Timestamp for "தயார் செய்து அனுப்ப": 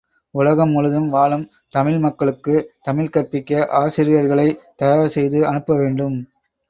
4.75-5.75